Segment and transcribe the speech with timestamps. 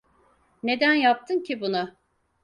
[0.63, 1.95] Neden yaptın ki bunu?